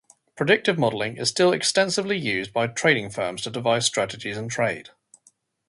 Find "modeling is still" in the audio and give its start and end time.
0.79-1.53